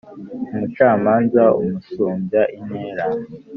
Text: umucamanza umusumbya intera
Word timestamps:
umucamanza 0.53 1.43
umusumbya 1.61 2.41
intera 2.57 3.05